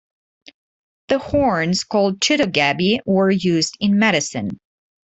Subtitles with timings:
[1.09, 4.59] The horns, called "chitto gab-by", were used in medicine.